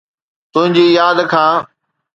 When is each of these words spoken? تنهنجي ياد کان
تنهنجي 0.53 0.85
ياد 0.97 1.17
کان 1.31 1.55